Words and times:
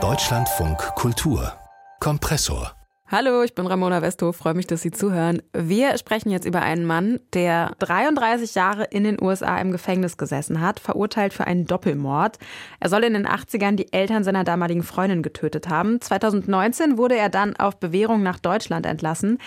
Deutschlandfunk 0.00 0.78
Kultur 0.94 1.52
Kompressor 1.98 2.72
Hallo, 3.08 3.42
ich 3.42 3.56
bin 3.56 3.66
Ramona 3.66 4.02
Westhof, 4.02 4.36
freue 4.36 4.54
mich, 4.54 4.68
dass 4.68 4.82
Sie 4.82 4.92
zuhören. 4.92 5.42
Wir 5.52 5.98
sprechen 5.98 6.30
jetzt 6.30 6.44
über 6.46 6.62
einen 6.62 6.84
Mann, 6.84 7.18
der 7.32 7.72
33 7.80 8.54
Jahre 8.54 8.84
in 8.84 9.02
den 9.02 9.20
USA 9.20 9.58
im 9.58 9.72
Gefängnis 9.72 10.16
gesessen 10.16 10.60
hat, 10.60 10.78
verurteilt 10.78 11.32
für 11.32 11.46
einen 11.48 11.66
Doppelmord. 11.66 12.38
Er 12.78 12.88
soll 12.88 13.02
in 13.02 13.14
den 13.14 13.26
80ern 13.26 13.74
die 13.74 13.92
Eltern 13.92 14.22
seiner 14.22 14.44
damaligen 14.44 14.84
Freundin 14.84 15.22
getötet 15.22 15.68
haben. 15.68 16.00
2019 16.00 16.98
wurde 16.98 17.16
er 17.16 17.30
dann 17.30 17.56
auf 17.56 17.80
Bewährung 17.80 18.22
nach 18.22 18.38
Deutschland 18.38 18.86
entlassen. 18.86 19.38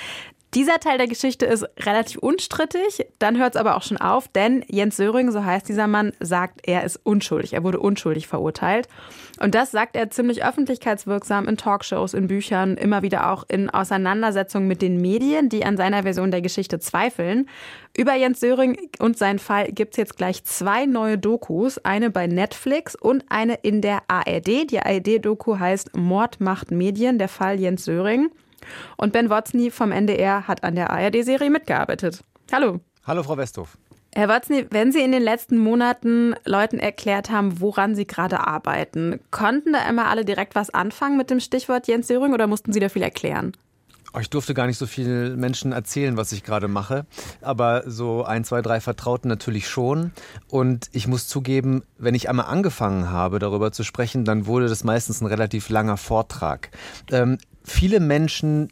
Dieser 0.54 0.82
Teil 0.82 0.98
der 0.98 1.08
Geschichte 1.08 1.46
ist 1.46 1.66
relativ 1.80 2.18
unstrittig, 2.18 3.06
dann 3.20 3.38
hört 3.38 3.56
es 3.56 3.62
aber 3.62 3.78
auch 3.78 3.84
schon 3.84 3.96
auf, 3.96 4.28
denn 4.28 4.66
Jens 4.68 4.98
Söring, 4.98 5.32
so 5.32 5.46
heißt 5.46 5.70
dieser 5.70 5.88
Mann, 5.88 6.12
sagt, 6.20 6.68
er 6.68 6.84
ist 6.84 7.00
unschuldig. 7.04 7.54
Er 7.54 7.64
wurde 7.64 7.80
unschuldig 7.80 8.28
verurteilt. 8.28 8.90
Und 9.40 9.56
das 9.56 9.72
sagt 9.72 9.96
er 9.96 10.10
ziemlich 10.10 10.44
öffentlichkeitswirksam 10.44 11.48
in 11.48 11.56
Talkshows, 11.56 12.14
in 12.14 12.28
Büchern, 12.28 12.76
immer 12.76 13.02
wieder 13.02 13.32
auch 13.32 13.46
in 13.48 13.70
Auseinandersetzungen 13.70 14.68
mit 14.68 14.82
den 14.82 15.00
Medien, 15.00 15.48
die 15.48 15.64
an 15.64 15.78
seiner 15.78 16.04
Version 16.04 16.32
der 16.32 16.42
Geschichte 16.42 16.80
zweifeln. 16.80 17.48
Über 17.96 18.16
Jens 18.16 18.42
Söring 18.42 18.78
und 19.00 19.18
seinen 19.18 19.40
Fall 19.40 19.72
gibt 19.72 19.94
es 19.94 19.98
jetzt 19.98 20.18
gleich 20.18 20.44
zwei 20.44 20.86
neue 20.86 21.18
Dokus, 21.18 21.78
eine 21.78 22.10
bei 22.10 22.28
Netflix 22.28 22.96
und 22.96 23.24
eine 23.30 23.54
in 23.54 23.80
der 23.80 24.02
ARD. 24.10 24.70
Die 24.70 24.80
ARD-Doku 24.80 25.60
heißt 25.60 25.96
Mord 25.96 26.42
macht 26.42 26.72
Medien, 26.72 27.20
der 27.20 27.30
Fall 27.30 27.58
Jens 27.58 27.86
Söring. 27.86 28.32
Und 28.98 29.14
Ben 29.14 29.30
Wotzny 29.30 29.72
vom 29.72 29.92
NDR 29.92 30.48
hat 30.48 30.64
an 30.64 30.76
der 30.76 30.90
ARD-Serie 30.92 31.50
mitgearbeitet. 31.50 32.24
Hallo. 32.52 32.80
Hallo, 33.06 33.24
Frau 33.24 33.38
Westhof. 33.38 33.78
Herr 34.14 34.28
Wotzny, 34.28 34.66
wenn 34.70 34.92
Sie 34.92 35.02
in 35.02 35.14
den 35.14 35.24
letzten 35.24 35.58
Monaten 35.58 36.36
Leuten 36.44 36.80
erklärt 36.80 37.30
haben, 37.30 37.62
woran 37.62 37.96
Sie 37.96 38.06
gerade 38.06 38.46
arbeiten, 38.46 39.22
konnten 39.32 39.72
da 39.72 39.88
immer 39.90 40.10
alle 40.10 40.26
direkt 40.26 40.54
was 40.54 40.70
anfangen 40.70 41.16
mit 41.16 41.30
dem 41.30 41.40
Stichwort 41.40 41.88
Jens 41.88 42.08
Söring 42.08 42.34
oder 42.34 42.48
mussten 42.48 42.74
Sie 42.74 42.82
da 42.82 42.90
viel 42.90 43.04
erklären? 43.04 43.54
Oh, 44.14 44.20
ich 44.20 44.30
durfte 44.30 44.54
gar 44.54 44.68
nicht 44.68 44.78
so 44.78 44.88
vielen 44.88 45.40
Menschen 45.40 45.72
erzählen, 45.72 46.18
was 46.18 46.34
ich 46.34 46.44
gerade 46.44 46.68
mache. 46.68 47.06
Aber 47.40 47.84
so 47.90 48.26
ein, 48.26 48.44
zwei, 48.44 48.62
drei 48.62 48.82
Vertrauten 48.82 49.30
natürlich 49.30 49.70
schon. 49.70 50.12
Und 50.50 50.90
ich 50.92 51.08
muss 51.08 51.30
zugeben, 51.30 51.84
wenn 51.98 52.14
ich 52.14 52.28
einmal 52.28 52.48
angefangen 52.48 53.10
habe, 53.10 53.40
darüber 53.40 53.72
zu 53.72 53.84
sprechen, 53.84 54.26
dann 54.26 54.46
wurde 54.46 54.68
das 54.68 54.84
meistens 54.84 55.22
ein 55.22 55.28
relativ 55.28 55.70
langer 55.70 55.96
Vortrag. 55.96 56.72
Ähm, 57.10 57.38
viele 57.64 58.00
Menschen 58.00 58.70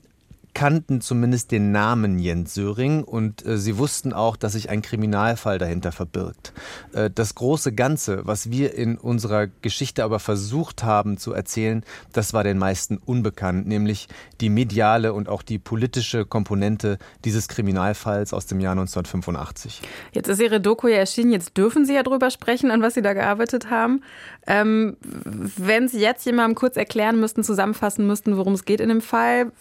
kannten 0.60 1.00
zumindest 1.00 1.52
den 1.52 1.72
Namen 1.72 2.20
Jens 2.20 2.54
Söring 2.54 3.06
und 3.06 3.46
äh, 3.46 3.58
sie 3.58 3.78
wussten 3.78 4.12
auch, 4.12 4.36
dass 4.36 4.52
sich 4.52 4.70
ein 4.70 4.82
Kriminalfall 4.82 5.58
dahinter 5.58 5.94
verbirgt. 5.94 6.52
Äh, 6.92 7.10
das 7.10 7.34
große 7.36 7.72
Ganze, 7.72 8.28
was 8.28 8.52
wir 8.52 8.74
in 8.74 8.98
unserer 8.98 9.48
Geschichte 9.48 10.04
aber 10.04 10.20
versucht 10.20 10.84
haben 10.84 11.18
zu 11.18 11.32
erzählen, 11.32 11.86
das 12.12 12.34
war 12.34 12.44
den 12.44 12.58
meisten 12.58 12.98
unbekannt, 12.98 13.68
nämlich 13.70 14.10
die 14.42 14.50
mediale 14.50 15.14
und 15.14 15.30
auch 15.30 15.44
die 15.44 15.60
politische 15.60 16.26
Komponente 16.26 16.98
dieses 17.24 17.48
Kriminalfalls 17.48 18.34
aus 18.34 18.46
dem 18.46 18.60
Jahr 18.60 18.74
1985. 18.74 19.82
Jetzt 20.12 20.28
ist 20.28 20.42
Ihre 20.42 20.60
Doku 20.60 20.90
ja 20.90 20.98
erschienen, 20.98 21.32
jetzt 21.32 21.56
dürfen 21.56 21.86
Sie 21.86 21.94
ja 21.94 22.04
drüber 22.04 22.32
sprechen, 22.32 22.70
an 22.70 22.82
was 22.82 22.96
Sie 22.96 23.02
da 23.02 23.14
gearbeitet 23.14 23.70
haben. 23.70 24.04
Ähm, 24.46 24.98
wenn 25.56 25.88
Sie 25.88 26.02
jetzt 26.02 26.26
jemandem 26.26 26.56
kurz 26.56 26.76
erklären 26.76 27.18
müssten, 27.18 27.46
zusammenfassen 27.46 28.06
müssten, 28.06 28.36
worum 28.36 28.56
es 28.56 28.66
geht 28.66 28.82
in 28.82 28.90
dem 28.90 29.00
Fall, 29.00 29.54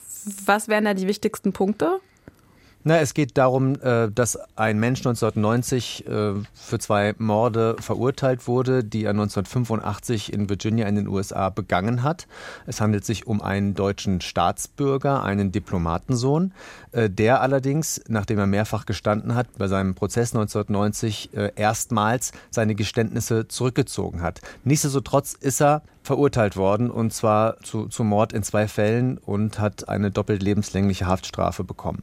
was 0.44 0.66
wären 0.66 0.87
da 0.88 0.94
die 0.94 1.06
wichtigsten 1.06 1.52
Punkte? 1.52 2.00
Na, 2.88 3.00
es 3.00 3.12
geht 3.12 3.36
darum, 3.36 3.74
äh, 3.82 4.10
dass 4.10 4.38
ein 4.56 4.78
Mensch 4.78 5.00
1990 5.00 6.06
äh, 6.06 6.32
für 6.54 6.78
zwei 6.78 7.14
Morde 7.18 7.76
verurteilt 7.78 8.48
wurde, 8.48 8.82
die 8.82 9.04
er 9.04 9.10
1985 9.10 10.32
in 10.32 10.48
Virginia 10.48 10.88
in 10.88 10.94
den 10.94 11.06
USA 11.06 11.50
begangen 11.50 12.02
hat. 12.02 12.26
Es 12.66 12.80
handelt 12.80 13.04
sich 13.04 13.26
um 13.26 13.42
einen 13.42 13.74
deutschen 13.74 14.22
Staatsbürger, 14.22 15.22
einen 15.22 15.52
Diplomatensohn, 15.52 16.54
äh, 16.92 17.10
der 17.10 17.42
allerdings, 17.42 18.00
nachdem 18.08 18.38
er 18.38 18.46
mehrfach 18.46 18.86
gestanden 18.86 19.34
hat, 19.34 19.48
bei 19.58 19.68
seinem 19.68 19.94
Prozess 19.94 20.34
1990 20.34 21.28
erstmals 21.56 22.32
seine 22.48 22.74
Geständnisse 22.74 23.48
zurückgezogen 23.48 24.22
hat. 24.22 24.40
Nichtsdestotrotz 24.64 25.34
ist 25.34 25.60
er 25.60 25.82
verurteilt 26.02 26.56
worden 26.56 26.90
und 26.90 27.12
zwar 27.12 27.60
zu, 27.60 27.88
zu 27.88 28.02
Mord 28.02 28.32
in 28.32 28.42
zwei 28.42 28.66
Fällen 28.66 29.18
und 29.18 29.58
hat 29.58 29.90
eine 29.90 30.10
doppelt 30.10 30.42
lebenslängliche 30.42 31.06
Haftstrafe 31.06 31.64
bekommen 31.64 32.02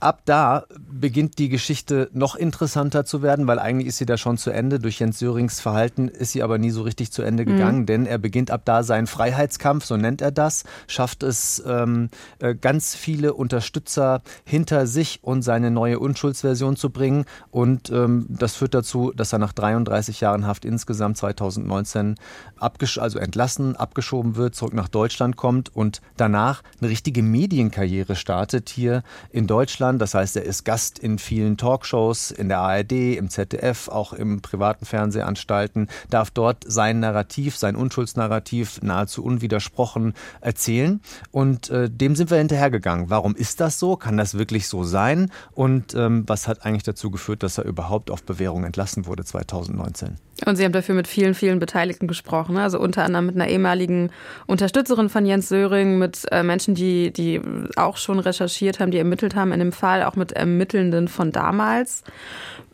ab 0.00 0.22
da 0.24 0.64
beginnt 0.90 1.38
die 1.38 1.48
Geschichte 1.48 2.10
noch 2.12 2.34
interessanter 2.34 3.04
zu 3.04 3.22
werden, 3.22 3.46
weil 3.46 3.58
eigentlich 3.58 3.88
ist 3.88 3.98
sie 3.98 4.06
da 4.06 4.16
schon 4.16 4.38
zu 4.38 4.50
Ende. 4.50 4.78
Durch 4.78 4.98
Jens 4.98 5.18
Sörings 5.18 5.60
Verhalten 5.60 6.08
ist 6.08 6.32
sie 6.32 6.42
aber 6.42 6.58
nie 6.58 6.70
so 6.70 6.82
richtig 6.82 7.12
zu 7.12 7.22
Ende 7.22 7.44
gegangen, 7.44 7.80
mhm. 7.80 7.86
denn 7.86 8.06
er 8.06 8.18
beginnt 8.18 8.50
ab 8.50 8.62
da 8.64 8.82
seinen 8.82 9.06
Freiheitskampf, 9.06 9.84
so 9.84 9.96
nennt 9.96 10.22
er 10.22 10.30
das, 10.30 10.64
schafft 10.86 11.22
es 11.22 11.62
ähm, 11.66 12.08
äh, 12.38 12.54
ganz 12.54 12.94
viele 12.94 13.34
Unterstützer 13.34 14.22
hinter 14.44 14.86
sich 14.86 15.20
und 15.22 15.42
seine 15.42 15.70
neue 15.70 15.98
Unschuldsversion 15.98 16.76
zu 16.76 16.90
bringen. 16.90 17.26
Und 17.50 17.90
ähm, 17.90 18.26
das 18.28 18.56
führt 18.56 18.74
dazu, 18.74 19.12
dass 19.14 19.32
er 19.32 19.38
nach 19.38 19.52
33 19.52 20.20
Jahren 20.20 20.46
Haft 20.46 20.64
insgesamt 20.64 21.18
2019 21.18 22.16
abgesch 22.56 22.98
also 22.98 23.18
entlassen, 23.18 23.76
abgeschoben 23.76 24.36
wird, 24.36 24.54
zurück 24.54 24.74
nach 24.74 24.88
Deutschland 24.88 25.36
kommt 25.36 25.74
und 25.74 26.00
danach 26.16 26.62
eine 26.80 26.90
richtige 26.90 27.22
Medienkarriere 27.22 28.16
startet 28.16 28.68
hier 28.68 29.02
in 29.30 29.46
Deutschland 29.46 29.89
Deutschland. 29.90 30.02
Das 30.02 30.14
heißt, 30.14 30.36
er 30.36 30.44
ist 30.44 30.64
Gast 30.64 30.98
in 30.98 31.18
vielen 31.18 31.56
Talkshows, 31.56 32.30
in 32.30 32.48
der 32.48 32.58
ARD, 32.58 32.92
im 33.16 33.28
ZDF, 33.28 33.88
auch 33.88 34.12
im 34.12 34.40
privaten 34.40 34.84
Fernsehanstalten, 34.84 35.88
darf 36.10 36.30
dort 36.30 36.64
sein 36.66 37.00
Narrativ, 37.00 37.56
sein 37.56 37.76
Unschuldsnarrativ 37.76 38.82
nahezu 38.82 39.24
unwidersprochen 39.24 40.14
erzählen. 40.40 41.00
Und 41.30 41.70
äh, 41.70 41.88
dem 41.90 42.16
sind 42.16 42.30
wir 42.30 42.38
hinterhergegangen. 42.38 43.10
Warum 43.10 43.34
ist 43.34 43.60
das 43.60 43.78
so? 43.78 43.96
Kann 43.96 44.16
das 44.16 44.38
wirklich 44.38 44.68
so 44.68 44.84
sein? 44.84 45.30
Und 45.52 45.94
ähm, 45.94 46.24
was 46.26 46.46
hat 46.46 46.64
eigentlich 46.64 46.84
dazu 46.84 47.10
geführt, 47.10 47.42
dass 47.42 47.58
er 47.58 47.64
überhaupt 47.64 48.10
auf 48.10 48.22
Bewährung 48.22 48.64
entlassen 48.64 49.06
wurde 49.06 49.24
2019? 49.24 50.16
Und 50.46 50.56
Sie 50.56 50.64
haben 50.64 50.72
dafür 50.72 50.94
mit 50.94 51.06
vielen, 51.06 51.34
vielen 51.34 51.58
Beteiligten 51.58 52.06
gesprochen, 52.06 52.54
ne? 52.54 52.62
also 52.62 52.80
unter 52.80 53.04
anderem 53.04 53.26
mit 53.26 53.34
einer 53.34 53.48
ehemaligen 53.48 54.10
Unterstützerin 54.46 55.08
von 55.08 55.26
Jens 55.26 55.48
Söring, 55.48 55.98
mit 55.98 56.26
äh, 56.30 56.42
Menschen, 56.42 56.74
die, 56.74 57.12
die 57.12 57.40
auch 57.76 57.96
schon 57.96 58.18
recherchiert 58.18 58.80
haben, 58.80 58.90
die 58.90 58.98
ermittelt 58.98 59.34
haben 59.34 59.52
in 59.52 59.58
dem 59.58 59.72
Fall, 59.80 60.04
auch 60.04 60.16
mit 60.16 60.32
Ermittelnden 60.32 61.08
von 61.08 61.32
damals. 61.32 62.04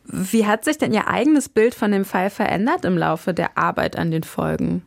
Wie 0.05 0.47
hat 0.47 0.65
sich 0.65 0.79
denn 0.79 0.93
Ihr 0.93 1.09
eigenes 1.09 1.49
Bild 1.49 1.75
von 1.75 1.91
dem 1.93 2.05
Fall 2.05 2.31
verändert 2.31 2.85
im 2.85 2.99
Laufe 2.99 3.35
der 3.35 3.57
Arbeit 3.57 3.97
an 3.97 4.11
den 4.11 4.23
Folgen? 4.23 4.83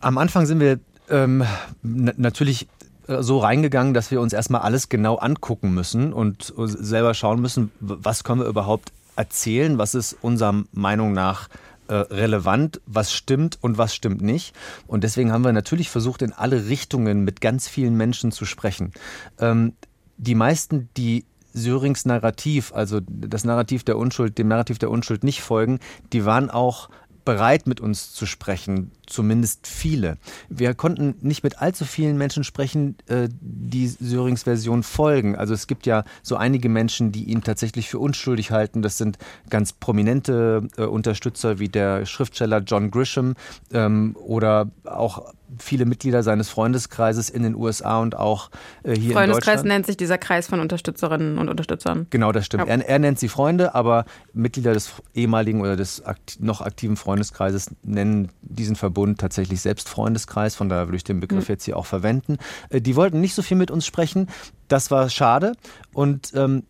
Am 0.00 0.18
Anfang 0.18 0.46
sind 0.46 0.60
wir 0.60 0.78
ähm, 1.10 1.44
natürlich 1.82 2.68
äh, 3.08 3.22
so 3.22 3.38
reingegangen, 3.38 3.94
dass 3.94 4.10
wir 4.10 4.20
uns 4.20 4.32
erstmal 4.32 4.62
alles 4.62 4.88
genau 4.88 5.16
angucken 5.16 5.74
müssen 5.74 6.12
und 6.12 6.52
selber 6.56 7.14
schauen 7.14 7.40
müssen, 7.40 7.72
was 7.80 8.24
können 8.24 8.40
wir 8.40 8.48
überhaupt 8.48 8.92
erzählen, 9.16 9.78
was 9.78 9.94
ist 9.94 10.16
unserer 10.22 10.62
Meinung 10.72 11.12
nach 11.12 11.48
äh, 11.88 11.94
relevant, 11.94 12.80
was 12.86 13.12
stimmt 13.12 13.58
und 13.60 13.78
was 13.78 13.94
stimmt 13.94 14.20
nicht. 14.20 14.54
Und 14.86 15.04
deswegen 15.04 15.32
haben 15.32 15.44
wir 15.44 15.52
natürlich 15.52 15.88
versucht, 15.88 16.22
in 16.22 16.32
alle 16.32 16.66
Richtungen 16.66 17.24
mit 17.24 17.40
ganz 17.40 17.66
vielen 17.66 17.96
Menschen 17.96 18.30
zu 18.30 18.44
sprechen. 18.44 18.92
Ähm, 19.38 19.72
die 20.18 20.34
meisten, 20.34 20.88
die 20.96 21.24
Syrings 21.52 22.04
Narrativ, 22.04 22.72
also 22.74 23.00
das 23.08 23.44
Narrativ 23.44 23.84
der 23.84 23.96
Unschuld, 23.96 24.38
dem 24.38 24.48
Narrativ 24.48 24.78
der 24.78 24.90
Unschuld 24.90 25.24
nicht 25.24 25.40
folgen, 25.40 25.78
die 26.12 26.24
waren 26.24 26.50
auch 26.50 26.90
bereit, 27.28 27.66
mit 27.66 27.78
uns 27.78 28.14
zu 28.14 28.24
sprechen, 28.24 28.90
zumindest 29.06 29.66
viele. 29.66 30.16
Wir 30.48 30.72
konnten 30.72 31.14
nicht 31.20 31.42
mit 31.42 31.60
allzu 31.60 31.84
vielen 31.84 32.16
Menschen 32.16 32.42
sprechen, 32.42 32.96
äh, 33.06 33.28
die 33.30 33.86
Syrings 33.86 34.44
Version 34.44 34.82
folgen. 34.82 35.36
Also 35.36 35.52
es 35.52 35.66
gibt 35.66 35.84
ja 35.84 36.04
so 36.22 36.36
einige 36.36 36.70
Menschen, 36.70 37.12
die 37.12 37.24
ihn 37.24 37.42
tatsächlich 37.42 37.90
für 37.90 37.98
unschuldig 37.98 38.50
halten. 38.50 38.80
Das 38.80 38.96
sind 38.96 39.18
ganz 39.50 39.74
prominente 39.74 40.68
äh, 40.78 40.84
Unterstützer 40.84 41.58
wie 41.58 41.68
der 41.68 42.06
Schriftsteller 42.06 42.60
John 42.60 42.90
Grisham 42.90 43.34
ähm, 43.74 44.16
oder 44.18 44.70
auch 44.84 45.34
viele 45.58 45.86
Mitglieder 45.86 46.22
seines 46.22 46.48
Freundeskreises 46.48 47.30
in 47.30 47.42
den 47.42 47.54
USA 47.54 48.00
und 48.00 48.16
auch 48.16 48.50
äh, 48.82 48.94
hier 48.94 49.14
Freundeskreis 49.14 49.22
in 49.22 49.30
Deutschland. 49.32 49.66
nennt 49.66 49.86
sich 49.86 49.96
dieser 49.96 50.18
Kreis 50.18 50.46
von 50.46 50.60
Unterstützerinnen 50.60 51.38
und 51.38 51.48
Unterstützern. 51.48 52.06
Genau, 52.10 52.32
das 52.32 52.46
stimmt. 52.46 52.66
Ja. 52.66 52.74
Er, 52.74 52.88
er, 52.88 52.98
nennt 52.98 53.18
sie 53.18 53.28
Freunde, 53.28 53.74
aber 53.74 54.04
Mitglieder 54.32 54.72
des 54.72 54.92
ehemaligen 55.14 55.60
oder 55.60 55.76
des 55.76 56.04
akt 56.04 56.38
noch 56.40 56.60
aktiven 56.60 56.96
Freundeskreises 56.96 57.70
nennen 57.82 58.30
diesen 58.42 58.76
Verbund 58.76 59.18
tatsächlich 59.18 59.60
selbst 59.60 59.88
Freundeskreis. 59.88 60.54
Von 60.54 60.68
daher 60.68 60.88
würde 60.88 60.96
ich 60.96 61.04
den 61.04 61.20
Begriff 61.20 61.48
mhm. 61.48 61.52
jetzt 61.52 61.64
hier 61.64 61.76
auch 61.76 61.86
verwenden. 61.86 62.38
Äh, 62.70 62.80
die 62.80 62.96
wollten 62.96 63.20
nicht 63.20 63.34
so 63.34 63.42
viel 63.42 63.56
mit 63.56 63.70
uns 63.70 63.86
sprechen. 63.86 64.28
Das 64.68 64.90
war 64.90 65.08
schade. 65.08 65.52
Und 65.92 66.32
ähm, 66.34 66.64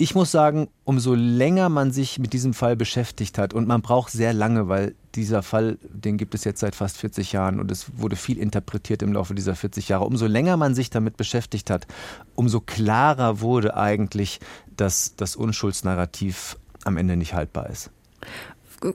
ich 0.00 0.14
muss 0.14 0.30
sagen, 0.30 0.68
umso 0.84 1.14
länger 1.14 1.68
man 1.68 1.90
sich 1.90 2.20
mit 2.20 2.32
diesem 2.32 2.54
Fall 2.54 2.76
beschäftigt 2.76 3.36
hat, 3.36 3.52
und 3.52 3.66
man 3.66 3.82
braucht 3.82 4.12
sehr 4.12 4.32
lange, 4.32 4.68
weil 4.68 4.94
dieser 5.16 5.42
Fall, 5.42 5.76
den 5.82 6.16
gibt 6.16 6.36
es 6.36 6.44
jetzt 6.44 6.60
seit 6.60 6.76
fast 6.76 6.98
40 6.98 7.32
Jahren 7.32 7.58
und 7.58 7.70
es 7.72 7.98
wurde 7.98 8.14
viel 8.14 8.38
interpretiert 8.38 9.02
im 9.02 9.12
Laufe 9.12 9.34
dieser 9.34 9.56
40 9.56 9.88
Jahre. 9.88 10.04
Umso 10.04 10.26
länger 10.26 10.56
man 10.56 10.76
sich 10.76 10.90
damit 10.90 11.16
beschäftigt 11.16 11.68
hat, 11.68 11.88
umso 12.36 12.60
klarer 12.60 13.40
wurde 13.40 13.76
eigentlich, 13.76 14.38
dass 14.76 15.16
das 15.16 15.34
Unschuldsnarrativ 15.34 16.56
am 16.84 16.96
Ende 16.96 17.16
nicht 17.16 17.34
haltbar 17.34 17.68
ist. 17.68 17.90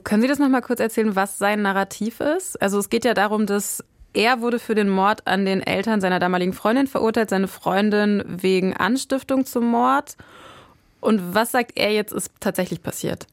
Können 0.04 0.22
Sie 0.22 0.28
das 0.28 0.38
noch 0.38 0.48
mal 0.48 0.62
kurz 0.62 0.80
erzählen, 0.80 1.14
was 1.14 1.36
sein 1.36 1.60
Narrativ 1.60 2.20
ist? 2.20 2.60
Also 2.62 2.78
es 2.78 2.88
geht 2.88 3.04
ja 3.04 3.12
darum, 3.12 3.44
dass 3.44 3.84
er 4.14 4.40
wurde 4.40 4.58
für 4.58 4.74
den 4.74 4.88
Mord 4.88 5.26
an 5.26 5.44
den 5.44 5.60
Eltern 5.60 6.00
seiner 6.00 6.18
damaligen 6.18 6.54
Freundin 6.54 6.86
verurteilt, 6.86 7.28
seine 7.28 7.48
Freundin 7.48 8.24
wegen 8.26 8.74
Anstiftung 8.74 9.44
zum 9.44 9.66
Mord. 9.66 10.16
Und 11.04 11.34
was 11.34 11.52
sagt 11.52 11.72
er 11.74 11.92
jetzt 11.92 12.12
ist 12.12 12.30
tatsächlich 12.40 12.82
passiert? 12.82 13.26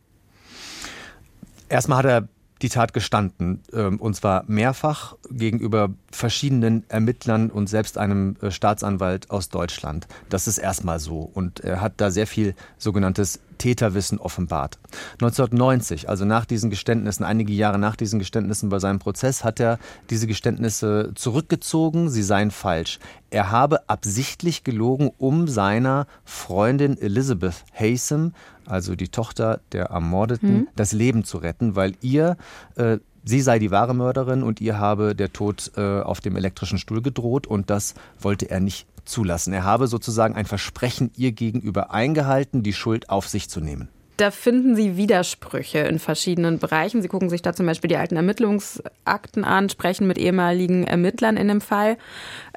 Erstmal 1.69 1.99
hat 1.99 2.05
er 2.05 2.27
die 2.61 2.67
Tat 2.67 2.93
gestanden, 2.93 3.61
ähm, 3.71 3.99
und 3.99 4.13
zwar 4.13 4.43
mehrfach 4.47 5.15
gegenüber 5.29 5.89
verschiedenen 6.11 6.83
Ermittlern 6.89 7.49
und 7.49 7.67
selbst 7.67 7.97
einem 7.97 8.35
äh, 8.41 8.51
Staatsanwalt 8.51 9.31
aus 9.31 9.47
Deutschland. 9.47 10.07
Das 10.29 10.47
ist 10.47 10.57
erstmal 10.57 10.99
so. 10.99 11.19
Und 11.33 11.61
er 11.61 11.79
hat 11.79 11.93
da 11.97 12.11
sehr 12.11 12.27
viel 12.27 12.55
sogenanntes 12.77 13.39
Täterwissen 13.61 14.17
offenbart. 14.17 14.79
1990, 15.13 16.09
also 16.09 16.25
nach 16.25 16.45
diesen 16.45 16.71
Geständnissen, 16.71 17.23
einige 17.23 17.53
Jahre 17.53 17.77
nach 17.77 17.95
diesen 17.95 18.17
Geständnissen 18.17 18.69
bei 18.69 18.79
seinem 18.79 18.97
Prozess, 18.97 19.43
hat 19.43 19.59
er 19.59 19.77
diese 20.09 20.25
Geständnisse 20.25 21.11
zurückgezogen, 21.13 22.09
sie 22.09 22.23
seien 22.23 22.49
falsch. 22.49 22.97
Er 23.29 23.51
habe 23.51 23.87
absichtlich 23.87 24.63
gelogen, 24.63 25.11
um 25.19 25.47
seiner 25.47 26.07
Freundin 26.25 26.97
Elizabeth 26.97 27.63
Haysom 27.73 28.33
also 28.65 28.95
die 28.95 29.09
Tochter 29.09 29.59
der 29.71 29.85
Ermordeten, 29.85 30.53
mhm. 30.53 30.67
das 30.75 30.93
Leben 30.93 31.23
zu 31.23 31.37
retten, 31.39 31.75
weil 31.75 31.93
ihr 32.01 32.37
äh, 32.75 32.99
sie 33.23 33.41
sei 33.41 33.59
die 33.59 33.71
wahre 33.71 33.93
Mörderin 33.93 34.43
und 34.43 34.61
ihr 34.61 34.79
habe 34.79 35.15
der 35.15 35.33
Tod 35.33 35.71
äh, 35.75 36.01
auf 36.01 36.21
dem 36.21 36.35
elektrischen 36.35 36.77
Stuhl 36.77 37.01
gedroht 37.01 37.47
und 37.47 37.69
das 37.69 37.95
wollte 38.19 38.49
er 38.49 38.59
nicht 38.59 38.87
zulassen. 39.05 39.53
Er 39.53 39.63
habe 39.63 39.87
sozusagen 39.87 40.35
ein 40.35 40.45
Versprechen 40.45 41.11
ihr 41.15 41.31
gegenüber 41.31 41.91
eingehalten, 41.91 42.63
die 42.63 42.73
Schuld 42.73 43.09
auf 43.09 43.27
sich 43.27 43.49
zu 43.49 43.59
nehmen. 43.59 43.89
Da 44.17 44.29
finden 44.29 44.75
Sie 44.75 44.97
Widersprüche 44.97 45.79
in 45.79 45.97
verschiedenen 45.97 46.59
Bereichen. 46.59 47.01
Sie 47.01 47.07
gucken 47.07 47.29
sich 47.29 47.41
da 47.41 47.53
zum 47.53 47.65
Beispiel 47.65 47.87
die 47.87 47.97
alten 47.97 48.17
Ermittlungsakten 48.17 49.43
an, 49.43 49.67
sprechen 49.69 50.05
mit 50.05 50.19
ehemaligen 50.19 50.83
Ermittlern 50.83 51.37
in 51.37 51.47
dem 51.47 51.59
Fall. 51.59 51.97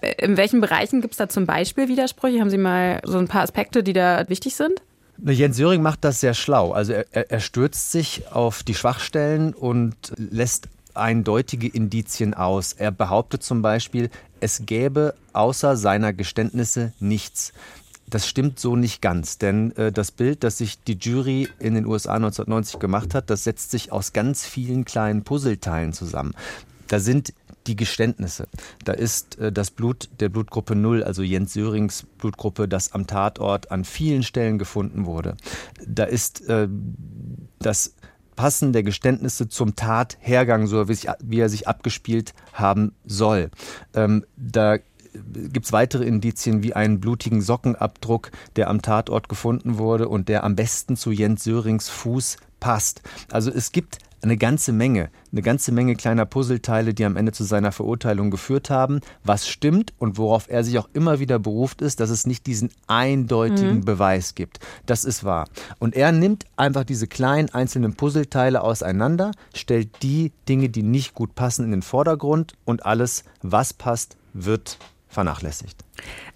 Äh, 0.02 0.12
in 0.22 0.37
welchen 0.37 0.61
Bereichen 0.61 1.00
gibt 1.00 1.14
es 1.14 1.19
da 1.19 1.28
zum 1.28 1.46
Beispiel 1.46 1.88
Widersprüche? 1.88 2.40
Haben 2.40 2.50
Sie 2.50 2.58
mal 2.58 3.00
so 3.05 3.16
ein 3.16 3.28
paar 3.28 3.43
Aspekte, 3.43 3.82
die 3.82 3.94
da 3.94 4.28
wichtig 4.28 4.56
sind? 4.56 4.82
Jens 5.22 5.56
Söring 5.56 5.82
macht 5.82 6.05
das 6.05 6.20
sehr 6.20 6.34
schlau. 6.34 6.72
Also 6.72 6.93
er, 6.93 7.31
er 7.31 7.40
stürzt 7.40 7.93
sich 7.93 8.28
auf 8.31 8.62
die 8.62 8.75
Schwachstellen 8.75 9.55
und 9.55 9.94
lässt 10.16 10.69
eindeutige 10.94 11.69
Indizien 11.69 12.34
aus. 12.34 12.72
Er 12.72 12.90
behauptet 12.90 13.43
zum 13.43 13.62
Beispiel, 13.62 14.11
es 14.40 14.62
gäbe 14.66 15.14
außer 15.32 15.76
seiner 15.76 16.12
Geständnisse 16.12 16.93
nichts. 17.00 17.52
Das 18.06 18.28
stimmt 18.28 18.61
so 18.61 18.76
nicht 18.76 19.00
ganz, 19.00 19.38
denn 19.38 19.75
äh, 19.76 19.90
das 19.90 20.11
Bild, 20.12 20.44
das 20.44 20.58
sich 20.58 20.82
die 20.82 20.99
Jury 21.00 21.49
in 21.58 21.75
den 21.75 21.87
USA 21.87 22.14
1990 22.14 22.78
gemacht 22.78 23.14
hat, 23.14 23.31
das 23.31 23.44
setzt 23.44 23.70
sich 23.70 23.93
aus 23.93 24.12
ganz 24.12 24.44
vielen 24.44 24.84
kleinen 24.84 25.25
Puzzleteilen 25.25 25.93
zusammen. 25.93 26.34
Da 26.88 27.00
sind 27.00 27.32
die 27.66 27.76
Geständnisse. 27.76 28.49
Da 28.84 28.93
ist 28.93 29.38
äh, 29.38 29.52
das 29.52 29.70
Blut 29.70 30.08
der 30.20 30.28
Blutgruppe 30.28 30.76
0, 30.76 31.02
also 31.02 31.22
Jens 31.22 31.52
Sörings 31.52 32.06
Blutgruppe, 32.19 32.69
das 32.69 32.93
am 32.93 33.06
Tatort 33.06 33.70
an 33.70 33.84
vielen 33.84 34.22
Stellen 34.22 34.58
gefunden 34.58 35.06
wurde. 35.06 35.37
Da 35.87 36.05
ist 36.05 36.49
äh, 36.49 36.69
das 37.58 37.94
Passen 38.37 38.72
der 38.72 38.82
Geständnisse 38.82 39.49
zum 39.49 39.76
Tathergang, 39.76 40.66
so 40.66 40.88
wie, 40.88 40.94
sich, 40.94 41.08
wie 41.22 41.38
er 41.38 41.49
sich 41.49 41.69
abgespielt 41.69 42.34
haben 42.52 42.93
soll. 43.05 43.50
Ähm, 43.94 44.25
da 44.37 44.78
gibt 45.14 45.66
es 45.66 45.72
weitere 45.72 46.05
Indizien 46.05 46.62
wie 46.62 46.75
einen 46.75 47.00
blutigen 47.00 47.40
Sockenabdruck, 47.40 48.31
der 48.56 48.69
am 48.69 48.82
Tatort 48.82 49.28
gefunden 49.28 49.78
wurde 49.78 50.08
und 50.08 50.28
der 50.28 50.44
am 50.44 50.56
besten 50.56 50.96
zu 50.96 51.12
Jens 51.12 51.44
Sörings 51.44 51.88
Fuß 51.88 52.37
passt. 52.61 53.02
Also 53.31 53.50
es 53.50 53.72
gibt 53.72 53.99
eine 54.25 54.37
ganze 54.37 54.73
Menge, 54.73 55.11
eine 55.32 55.43
ganze 55.43 55.71
Menge 55.71 55.94
kleiner 55.94 56.25
Puzzleteile, 56.25 56.94
die 56.94 57.05
am 57.05 57.17
Ende 57.17 57.32
zu 57.32 57.44
seiner 57.44 57.73
Verurteilung 57.73 58.31
geführt 58.31 58.71
haben. 58.71 59.00
Was 59.23 59.47
stimmt 59.47 59.93
und 59.99 60.17
worauf 60.19 60.49
er 60.49 60.65
sich 60.65 60.79
auch 60.79 60.88
immer 60.94 61.21
wieder 61.21 61.38
beruft 61.38 61.82
ist, 61.82 62.00
dass 62.00 62.11
es 62.11 62.26
nicht 62.26 62.47
diesen 62.47 62.71
eindeutigen 62.87 63.76
mhm. 63.76 63.85
Beweis 63.85 64.35
gibt. 64.35 64.61
Das 64.87 65.05
ist 65.05 65.25
wahr. 65.25 65.47
Und 65.79 65.94
er 65.94 66.11
nimmt 66.11 66.47
einfach 66.56 66.85
diese 66.85 67.06
kleinen 67.06 67.50
einzelnen 67.50 67.94
Puzzleteile 67.94 68.62
auseinander, 68.62 69.32
stellt 69.55 70.03
die 70.03 70.32
Dinge, 70.49 70.71
die 70.71 70.82
nicht 70.82 71.15
gut 71.15 71.35
passen, 71.35 71.65
in 71.65 71.71
den 71.71 71.82
Vordergrund 71.82 72.55
und 72.65 72.87
alles, 72.87 73.25
was 73.43 73.73
passt, 73.75 74.17
wird 74.32 74.79
vernachlässigt. 75.14 75.84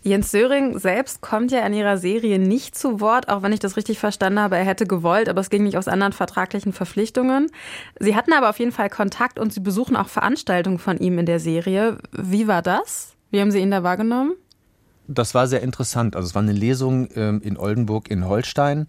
Jens 0.03 0.31
Söring 0.31 0.79
selbst 0.79 1.21
kommt 1.21 1.51
ja 1.51 1.67
in 1.67 1.75
ihrer 1.75 1.99
Serie 1.99 2.39
nicht 2.39 2.77
zu 2.77 3.01
Wort, 3.01 3.29
auch 3.29 3.43
wenn 3.43 3.53
ich 3.53 3.61
das 3.61 3.77
richtig 3.77 3.99
verstanden 3.99 4.41
habe. 4.41 4.57
Er 4.57 4.65
hätte 4.65 4.87
gewollt, 4.87 5.29
aber 5.29 5.41
es 5.41 5.51
ging 5.51 5.65
nicht 5.65 5.77
aus 5.77 5.89
anderen 5.89 6.13
vertraglichen 6.13 6.73
Verpflichtungen. 6.73 7.51
Sie 7.99 8.17
hatten 8.17 8.33
aber 8.33 8.49
auf 8.49 8.59
jeden 8.59 8.73
Fall 8.73 8.89
Kontakt 8.89 9.39
und 9.39 9.53
Sie 9.53 9.61
besuchen 9.61 9.97
auch 9.97 10.09
Veranstaltungen 10.09 10.79
von 10.79 10.99
ihm 10.99 11.19
in 11.19 11.27
der 11.27 11.41
Serie. 11.41 11.99
Wie 12.13 12.49
war 12.49 12.63
das? 12.63 13.15
Wie 13.31 13.41
haben 13.41 13.51
Sie 13.51 13.59
ihn 13.59 13.71
da 13.71 13.83
wahrgenommen? 13.83 14.33
Das 15.09 15.35
war 15.35 15.47
sehr 15.47 15.63
interessant. 15.63 16.17
Also 16.17 16.27
es 16.29 16.35
war 16.35 16.43
eine 16.43 16.53
Lesung 16.53 17.09
ähm, 17.17 17.41
in 17.43 17.57
Oldenburg 17.57 18.11
in 18.11 18.29
Holstein. 18.29 18.87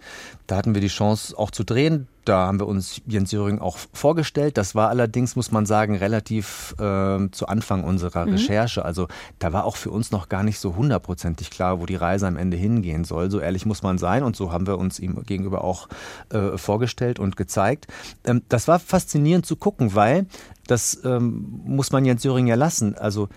Da 0.47 0.57
hatten 0.57 0.73
wir 0.73 0.81
die 0.81 0.87
Chance 0.87 1.37
auch 1.37 1.49
zu 1.49 1.63
drehen. 1.63 2.07
Da 2.29 2.45
haben 2.45 2.59
wir 2.59 2.67
uns 2.67 3.01
Jens 3.07 3.31
Söring 3.31 3.57
auch 3.57 3.79
vorgestellt. 3.91 4.59
Das 4.59 4.75
war 4.75 4.89
allerdings, 4.89 5.35
muss 5.35 5.51
man 5.51 5.65
sagen, 5.65 5.95
relativ 5.95 6.75
äh, 6.77 7.27
zu 7.31 7.47
Anfang 7.47 7.83
unserer 7.83 8.27
mhm. 8.27 8.33
Recherche. 8.33 8.85
Also 8.85 9.07
da 9.39 9.51
war 9.51 9.65
auch 9.65 9.75
für 9.75 9.89
uns 9.89 10.11
noch 10.11 10.29
gar 10.29 10.43
nicht 10.43 10.59
so 10.59 10.75
hundertprozentig 10.75 11.49
klar, 11.49 11.81
wo 11.81 11.87
die 11.87 11.95
Reise 11.95 12.27
am 12.27 12.37
Ende 12.37 12.55
hingehen 12.55 13.03
soll. 13.03 13.31
So 13.31 13.39
ehrlich 13.39 13.65
muss 13.65 13.81
man 13.81 13.97
sein. 13.97 14.21
Und 14.21 14.35
so 14.35 14.51
haben 14.51 14.67
wir 14.67 14.77
uns 14.77 14.99
ihm 14.99 15.23
gegenüber 15.23 15.63
auch 15.63 15.87
äh, 16.31 16.55
vorgestellt 16.55 17.17
und 17.17 17.35
gezeigt. 17.35 17.87
Ähm, 18.23 18.43
das 18.47 18.67
war 18.67 18.77
faszinierend 18.77 19.47
zu 19.47 19.55
gucken, 19.55 19.95
weil 19.95 20.27
das 20.67 21.03
ähm, 21.03 21.61
muss 21.65 21.91
man 21.91 22.05
Jens 22.05 22.21
Söring 22.21 22.45
ja 22.45 22.53
lassen. 22.53 22.93
Also 22.93 23.29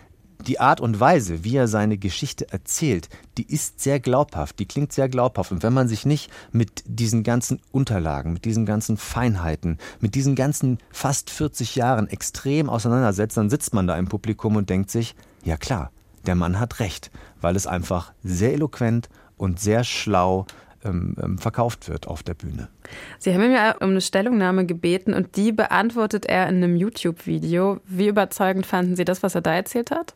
die 0.43 0.61
Art 0.61 0.81
und 0.81 1.01
Weise, 1.01 1.45
wie 1.45 1.57
er 1.57 1.69
seine 1.69 1.99
Geschichte 1.99 2.53
erzählt, 2.53 3.09
die 3.39 3.51
ist 3.51 3.81
sehr 3.81 4.01
glaubhaft, 4.01 4.59
die 4.59 4.67
klingt 4.67 4.93
sehr 4.93 5.09
glaubhaft. 5.09 5.53
Und 5.53 5.63
wenn 5.63 5.73
man 5.73 5.89
sich 5.89 6.05
nicht 6.05 6.31
mit 6.53 6.85
diesen 6.87 7.23
ganzen 7.23 7.61
Unterlagen, 7.71 8.33
mit 8.33 8.45
diesen 8.45 8.67
ganzen 8.67 8.97
Feinheiten, 8.97 9.79
mit 10.01 10.15
diesen 10.15 10.35
ganzen 10.35 10.79
fast 10.91 11.31
40 11.31 11.77
Jahren 11.77 12.09
extrem 12.09 12.69
auseinandersetzt, 12.69 13.37
dann 13.37 13.51
sitzt 13.51 13.75
man 13.75 13.87
da 13.87 13.97
im 13.97 14.09
Publikum 14.09 14.57
und 14.57 14.69
denkt 14.69 14.91
sich, 14.91 15.15
ja 15.45 15.57
klar, 15.57 15.91
der 16.27 16.35
Mann 16.35 16.61
hat 16.61 16.81
recht, 16.81 17.11
weil 17.41 17.57
es 17.57 17.67
einfach 17.67 18.13
sehr 18.23 18.53
eloquent 18.53 19.09
und 19.37 19.61
sehr 19.61 19.85
schlau 19.85 20.47
ähm, 20.85 21.17
ähm 21.21 21.39
verkauft 21.39 21.89
wird 21.89 22.07
auf 22.07 22.23
der 22.23 22.35
Bühne. 22.35 22.69
Sie 23.19 23.33
haben 23.33 23.41
mir 23.41 23.77
um 23.81 23.91
eine 23.91 24.01
Stellungnahme 24.01 24.67
gebeten 24.67 25.15
und 25.15 25.37
die 25.37 25.53
beantwortet 25.53 26.27
er 26.27 26.49
in 26.49 26.57
einem 26.57 26.77
YouTube-Video. 26.77 27.81
Wie 27.87 28.09
überzeugend 28.09 28.67
fanden 28.67 28.97
Sie 28.97 29.05
das, 29.05 29.23
was 29.23 29.35
er 29.35 29.41
da 29.41 29.55
erzählt 29.55 29.91
hat? 29.91 30.15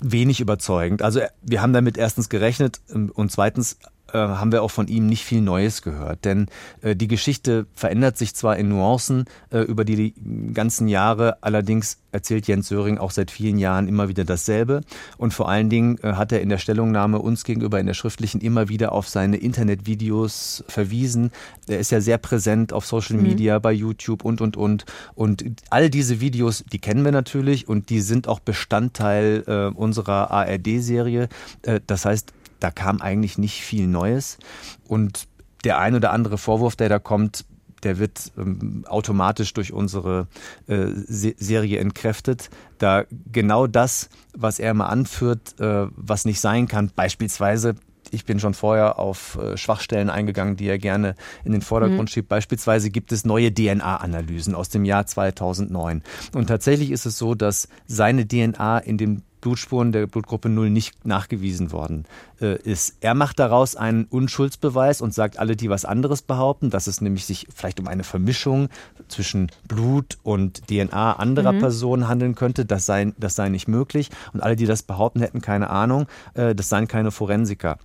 Wenig 0.00 0.40
überzeugend. 0.40 1.02
Also 1.02 1.20
wir 1.42 1.62
haben 1.62 1.72
damit 1.72 1.96
erstens 1.98 2.28
gerechnet 2.28 2.80
ähm, 2.92 3.10
und 3.14 3.30
zweitens 3.32 3.78
haben 4.16 4.52
wir 4.52 4.62
auch 4.62 4.70
von 4.70 4.88
ihm 4.88 5.06
nicht 5.06 5.24
viel 5.24 5.40
Neues 5.40 5.82
gehört. 5.82 6.24
Denn 6.24 6.46
äh, 6.80 6.96
die 6.96 7.08
Geschichte 7.08 7.66
verändert 7.74 8.16
sich 8.16 8.34
zwar 8.34 8.56
in 8.56 8.68
Nuancen 8.68 9.24
äh, 9.50 9.60
über 9.60 9.84
die 9.84 10.14
ganzen 10.54 10.88
Jahre, 10.88 11.42
allerdings 11.42 11.98
erzählt 12.10 12.46
Jens 12.46 12.68
Söring 12.68 12.98
auch 12.98 13.10
seit 13.10 13.30
vielen 13.30 13.58
Jahren 13.58 13.86
immer 13.86 14.08
wieder 14.08 14.24
dasselbe. 14.24 14.80
Und 15.18 15.34
vor 15.34 15.48
allen 15.48 15.68
Dingen 15.68 15.98
äh, 16.02 16.14
hat 16.14 16.32
er 16.32 16.40
in 16.40 16.48
der 16.48 16.58
Stellungnahme 16.58 17.18
uns 17.18 17.44
gegenüber 17.44 17.78
in 17.78 17.86
der 17.86 17.94
schriftlichen 17.94 18.40
immer 18.40 18.68
wieder 18.68 18.92
auf 18.92 19.08
seine 19.08 19.36
Internetvideos 19.36 20.64
verwiesen. 20.68 21.30
Er 21.66 21.78
ist 21.78 21.90
ja 21.90 22.00
sehr 22.00 22.18
präsent 22.18 22.72
auf 22.72 22.86
Social 22.86 23.16
mhm. 23.16 23.24
Media, 23.24 23.58
mhm. 23.58 23.62
bei 23.62 23.72
YouTube 23.72 24.24
und, 24.24 24.40
und, 24.40 24.56
und. 24.56 24.84
Und 25.14 25.44
all 25.70 25.90
diese 25.90 26.20
Videos, 26.20 26.64
die 26.72 26.78
kennen 26.78 27.04
wir 27.04 27.12
natürlich 27.12 27.68
und 27.68 27.90
die 27.90 28.00
sind 28.00 28.26
auch 28.26 28.40
Bestandteil 28.40 29.44
äh, 29.46 29.76
unserer 29.76 30.30
ARD-Serie. 30.30 31.28
Äh, 31.62 31.80
das 31.86 32.04
heißt, 32.04 32.32
da 32.60 32.70
kam 32.70 33.00
eigentlich 33.00 33.38
nicht 33.38 33.62
viel 33.62 33.86
Neues. 33.86 34.38
Und 34.86 35.26
der 35.64 35.78
ein 35.78 35.94
oder 35.94 36.12
andere 36.12 36.38
Vorwurf, 36.38 36.76
der 36.76 36.88
da 36.88 36.98
kommt, 36.98 37.44
der 37.82 37.98
wird 37.98 38.32
ähm, 38.36 38.84
automatisch 38.88 39.52
durch 39.54 39.72
unsere 39.72 40.26
äh, 40.66 40.86
Serie 40.88 41.78
entkräftet, 41.78 42.50
da 42.78 43.04
genau 43.30 43.66
das, 43.66 44.08
was 44.36 44.58
er 44.58 44.72
immer 44.72 44.88
anführt, 44.88 45.60
äh, 45.60 45.86
was 45.94 46.24
nicht 46.24 46.40
sein 46.40 46.66
kann, 46.66 46.90
beispielsweise 46.94 47.76
ich 48.10 48.24
bin 48.24 48.40
schon 48.40 48.54
vorher 48.54 48.98
auf 48.98 49.36
äh, 49.36 49.56
Schwachstellen 49.56 50.10
eingegangen, 50.10 50.56
die 50.56 50.66
er 50.66 50.78
gerne 50.78 51.14
in 51.44 51.52
den 51.52 51.60
Vordergrund 51.60 52.02
mhm. 52.02 52.06
schiebt. 52.08 52.28
Beispielsweise 52.28 52.90
gibt 52.90 53.12
es 53.12 53.24
neue 53.24 53.52
DNA-Analysen 53.52 54.54
aus 54.54 54.68
dem 54.70 54.84
Jahr 54.86 55.06
2009. 55.06 56.02
Und 56.34 56.46
tatsächlich 56.46 56.90
ist 56.90 57.06
es 57.06 57.18
so, 57.18 57.34
dass 57.34 57.68
seine 57.86 58.26
DNA 58.26 58.78
in 58.78 58.96
dem 58.96 59.22
Blutspuren 59.40 59.92
der 59.92 60.06
Blutgruppe 60.06 60.48
0 60.48 60.70
nicht 60.70 61.04
nachgewiesen 61.04 61.72
worden 61.72 62.04
äh, 62.40 62.56
ist. 62.62 62.96
Er 63.00 63.14
macht 63.14 63.38
daraus 63.38 63.76
einen 63.76 64.04
Unschuldsbeweis 64.04 65.00
und 65.00 65.14
sagt, 65.14 65.38
alle, 65.38 65.56
die 65.56 65.70
was 65.70 65.84
anderes 65.84 66.22
behaupten, 66.22 66.70
dass 66.70 66.86
es 66.86 67.00
nämlich 67.00 67.26
sich 67.26 67.46
vielleicht 67.54 67.80
um 67.80 67.88
eine 67.88 68.04
Vermischung 68.04 68.68
zwischen 69.08 69.50
Blut 69.66 70.18
und 70.22 70.66
DNA 70.68 71.14
anderer 71.14 71.52
mhm. 71.52 71.60
Personen 71.60 72.08
handeln 72.08 72.34
könnte, 72.34 72.64
das 72.64 72.86
sei, 72.86 73.12
das 73.18 73.34
sei 73.34 73.48
nicht 73.48 73.68
möglich. 73.68 74.10
Und 74.32 74.42
alle, 74.42 74.56
die 74.56 74.66
das 74.66 74.82
behaupten, 74.82 75.20
hätten 75.20 75.40
keine 75.40 75.70
Ahnung, 75.70 76.06
äh, 76.34 76.54
das 76.54 76.68
seien 76.68 76.88
keine 76.88 77.10
Forensiker. 77.10 77.78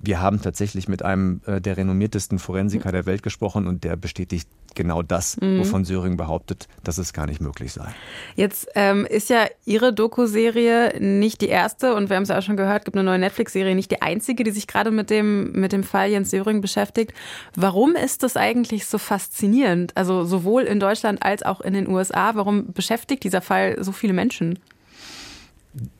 Wir 0.00 0.20
haben 0.20 0.40
tatsächlich 0.40 0.88
mit 0.88 1.04
einem 1.04 1.40
äh, 1.46 1.60
der 1.60 1.76
renommiertesten 1.76 2.38
Forensiker 2.38 2.92
der 2.92 3.06
Welt 3.06 3.22
gesprochen 3.22 3.66
und 3.66 3.84
der 3.84 3.96
bestätigt 3.96 4.48
genau 4.74 5.02
das, 5.02 5.36
mhm. 5.40 5.60
wovon 5.60 5.84
Söring 5.84 6.16
behauptet, 6.16 6.68
dass 6.84 6.98
es 6.98 7.12
gar 7.12 7.26
nicht 7.26 7.40
möglich 7.40 7.72
sei. 7.72 7.88
Jetzt 8.36 8.68
ähm, 8.74 9.06
ist 9.06 9.28
ja 9.28 9.46
Ihre 9.64 9.92
Doku-Serie 9.92 11.00
nicht 11.00 11.40
die 11.40 11.48
erste 11.48 11.94
und 11.94 12.10
wir 12.10 12.16
haben 12.16 12.22
es 12.22 12.28
ja 12.28 12.38
auch 12.38 12.42
schon 12.42 12.56
gehört, 12.56 12.84
gibt 12.84 12.96
eine 12.96 13.04
neue 13.04 13.18
Netflix-Serie, 13.18 13.74
nicht 13.74 13.90
die 13.90 14.02
einzige, 14.02 14.44
die 14.44 14.50
sich 14.50 14.66
gerade 14.66 14.90
mit 14.90 15.10
dem, 15.10 15.52
mit 15.52 15.72
dem 15.72 15.82
Fall 15.82 16.10
Jens 16.10 16.30
Söring 16.30 16.60
beschäftigt. 16.60 17.12
Warum 17.56 17.96
ist 17.96 18.22
das 18.22 18.36
eigentlich 18.36 18.86
so 18.86 18.98
faszinierend? 18.98 19.96
Also 19.96 20.24
sowohl 20.24 20.62
in 20.62 20.80
Deutschland 20.80 21.22
als 21.22 21.42
auch 21.42 21.60
in 21.60 21.74
den 21.74 21.88
USA. 21.88 22.34
Warum 22.34 22.72
beschäftigt 22.72 23.24
dieser 23.24 23.40
Fall 23.40 23.82
so 23.82 23.92
viele 23.92 24.12
Menschen? 24.12 24.58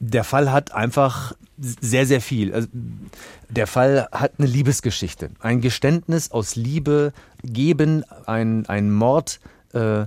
Der 0.01 0.25
Fall 0.25 0.53
hat 0.53 0.73
einfach 0.73 1.35
sehr, 1.59 2.07
sehr 2.07 2.21
viel. 2.21 2.55
Also, 2.55 2.69
der 3.49 3.67
Fall 3.67 4.09
hat 4.13 4.33
eine 4.39 4.47
Liebesgeschichte. 4.47 5.31
Ein 5.41 5.61
Geständnis 5.61 6.31
aus 6.31 6.57
Liebe 6.57 7.13
geben, 7.43 8.05
ein, 8.27 8.67
ein 8.67 8.93
Mord 8.93 9.41
äh, 9.73 10.07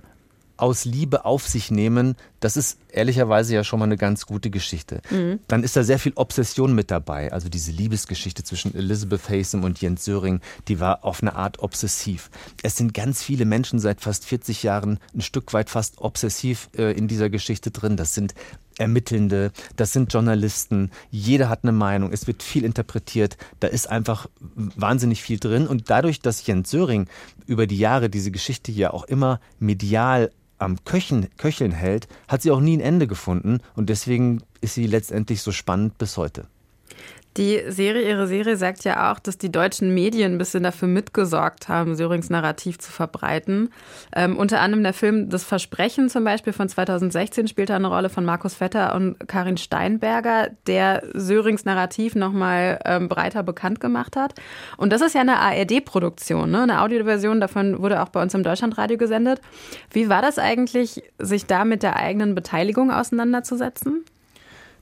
aus 0.58 0.86
Liebe 0.86 1.26
auf 1.26 1.48
sich 1.48 1.72
nehmen, 1.72 2.16
das 2.42 2.58
ist 2.58 2.80
ehrlicherweise 2.90 3.56
ja 3.56 3.64
schon 3.64 3.80
mal 3.80 3.86
eine 3.86 3.98
ganz 3.98 4.26
gute 4.26 4.50
Geschichte. 4.50 5.02
Mhm. 5.10 5.40
Dann 5.48 5.64
ist 5.64 5.78
da 5.78 5.84
sehr 5.84 6.00
viel 6.00 6.12
Obsession 6.16 6.74
mit 6.76 6.92
dabei. 6.92 7.32
Also 7.32 7.48
diese 7.48 7.72
Liebesgeschichte 7.72 8.44
zwischen 8.44 8.76
Elizabeth 8.76 9.30
Haysom 9.30 9.64
und 9.64 9.80
Jens 9.80 10.04
Söring, 10.04 10.42
die 10.68 10.80
war 10.80 11.06
auf 11.06 11.22
eine 11.22 11.36
Art 11.36 11.60
obsessiv. 11.60 12.30
Es 12.64 12.76
sind 12.76 12.94
ganz 12.94 13.24
viele 13.24 13.46
Menschen 13.46 13.80
seit 13.80 14.02
fast 14.02 14.26
40 14.26 14.64
Jahren 14.64 15.00
ein 15.16 15.22
Stück 15.22 15.54
weit 15.54 15.70
fast 15.70 16.00
obsessiv 16.00 16.70
äh, 16.76 16.92
in 16.98 17.08
dieser 17.08 17.30
Geschichte 17.30 17.70
drin. 17.72 17.96
Das 17.96 18.16
sind 18.16 18.34
Ermittelnde, 18.80 19.52
das 19.76 19.94
sind 19.94 20.12
Journalisten, 20.12 20.90
jeder 21.12 21.50
hat 21.50 21.60
eine 21.64 21.72
Meinung, 21.74 22.12
es 22.12 22.26
wird 22.26 22.42
viel 22.42 22.64
interpretiert, 22.64 23.38
da 23.60 23.68
ist 23.68 23.88
einfach 23.88 24.28
wahnsinnig 24.56 25.22
viel 25.22 25.40
drin 25.40 25.68
und 25.68 25.92
dadurch, 25.92 26.20
dass 26.22 26.48
Jens 26.48 26.72
Söring 26.72 27.08
über 27.46 27.68
die 27.68 27.78
Jahre 27.78 28.10
diese 28.10 28.32
Geschichte 28.32 28.72
ja 28.72 28.92
auch 28.92 29.04
immer 29.04 29.40
medial 29.60 30.32
am 30.62 30.84
Köchen, 30.86 31.28
Köcheln 31.38 31.72
hält, 31.72 32.08
hat 32.28 32.42
sie 32.42 32.52
auch 32.52 32.60
nie 32.60 32.78
ein 32.78 32.82
Ende 32.82 33.08
gefunden 33.08 33.60
und 33.76 33.90
deswegen 33.90 34.42
ist 34.62 34.76
sie 34.76 34.88
letztendlich 34.88 35.42
so 35.42 35.52
spannend 35.52 35.98
bis 35.98 36.18
heute. 36.18 36.48
Die 37.38 37.62
Serie, 37.70 38.10
ihre 38.10 38.28
Serie 38.28 38.58
sagt 38.58 38.84
ja 38.84 39.12
auch, 39.12 39.20
dass 39.20 39.38
die 39.38 39.52
deutschen 39.52 39.94
Medien 39.94 40.34
ein 40.34 40.38
bisschen 40.38 40.64
dafür 40.64 40.90
mitgesorgt 40.90 41.70
haben, 41.70 41.96
Sörings 41.96 42.30
Narrativ 42.30 42.78
zu 42.78 42.92
verbreiten. 42.92 43.72
Ähm, 44.14 44.38
unter 44.38 44.60
anderem 44.60 44.84
der 44.84 44.92
Film 44.94 45.30
Das 45.30 45.46
Versprechen 45.46 46.10
zum 46.10 46.26
Beispiel 46.26 46.52
von 46.52 46.68
2016 46.68 47.48
spielt 47.48 47.70
da 47.70 47.78
eine 47.78 47.88
Rolle 47.88 48.10
von 48.10 48.26
Markus 48.26 48.56
Vetter 48.56 48.94
und 48.96 49.16
Karin 49.30 49.56
Steinberger, 49.56 50.50
der 50.68 51.04
Sörings 51.14 51.64
Narrativ 51.64 52.16
nochmal 52.16 52.80
ähm, 52.84 53.08
breiter 53.08 53.44
bekannt 53.44 53.80
gemacht 53.80 54.18
hat. 54.18 54.34
Und 54.76 54.92
das 54.92 55.00
ist 55.02 55.16
ja 55.16 55.22
eine 55.22 55.40
ARD-Produktion, 55.40 56.52
ne? 56.52 56.64
eine 56.64 56.82
Audioversion, 56.82 57.40
davon 57.40 57.82
wurde 57.82 58.02
auch 58.02 58.10
bei 58.10 58.22
uns 58.22 58.34
im 58.34 58.44
Deutschlandradio 58.44 58.98
gesendet. 58.98 59.40
Wie 59.90 60.10
war 60.10 60.22
das 60.22 60.38
eigentlich, 60.38 61.02
sich 61.18 61.46
da 61.46 61.64
mit 61.64 61.82
der 61.82 61.96
eigenen 61.96 62.36
Beteiligung 62.36 62.92
auseinanderzusetzen? 62.92 64.04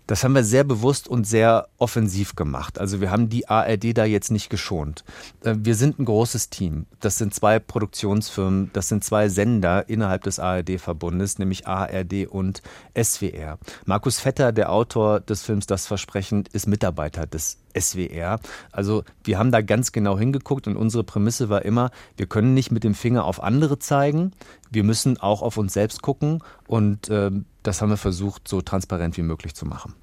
Das 0.09 0.23
haben 0.23 0.33
wir 0.33 0.43
sehr 0.43 0.63
bewusst 0.63 1.07
und 1.07 1.27
sehr 1.27 1.67
offensiv 1.77 2.35
gemacht. 2.35 2.79
Also 2.79 2.99
wir 2.99 3.11
haben 3.11 3.29
die 3.29 3.47
ARD 3.47 3.95
da 3.95 4.05
jetzt 4.05 4.31
nicht 4.31 4.49
geschont. 4.49 5.03
Äh, 5.43 5.53
wir 5.59 5.75
sind 5.75 5.99
ein 5.99 6.05
großes 6.05 6.49
Team. 6.49 6.87
Das 6.99 7.19
sind 7.19 7.35
zwei 7.35 7.59
Produktionsfirmen, 7.59 8.71
das 8.73 8.87
sind 8.87 9.03
zwei 9.03 9.29
Sender 9.29 9.87
innerhalb 9.87 10.23
des 10.23 10.39
ARD-Verbundes, 10.39 11.37
nämlich 11.37 11.67
ARD 11.67 12.25
und 12.27 12.63
SWR. 12.99 13.59
Markus 13.85 14.19
Vetter, 14.19 14.51
der 14.51 14.71
Autor 14.71 15.19
des 15.19 15.43
Films 15.43 15.67
Das 15.67 15.85
Versprechen, 15.85 16.45
ist 16.53 16.65
Mitarbeiter 16.65 17.27
des 17.27 17.59
SWR. 17.77 18.39
Also 18.71 19.03
wir 19.23 19.37
haben 19.37 19.51
da 19.51 19.61
ganz 19.61 19.91
genau 19.91 20.17
hingeguckt 20.17 20.67
und 20.67 20.75
unsere 20.75 21.03
Prämisse 21.03 21.49
war 21.49 21.63
immer, 21.65 21.91
wir 22.17 22.25
können 22.25 22.55
nicht 22.55 22.71
mit 22.71 22.83
dem 22.83 22.95
Finger 22.95 23.25
auf 23.25 23.43
andere 23.43 23.77
zeigen, 23.77 24.31
wir 24.71 24.83
müssen 24.83 25.19
auch 25.19 25.43
auf 25.43 25.57
uns 25.57 25.73
selbst 25.73 26.01
gucken 26.01 26.43
und 26.65 27.09
äh, 27.09 27.29
das 27.63 27.81
haben 27.81 27.89
wir 27.89 27.97
versucht, 27.97 28.47
so 28.47 28.61
transparent 28.61 29.17
wie 29.17 29.21
möglich 29.21 29.53
zu 29.55 29.65
machen. 29.65 29.93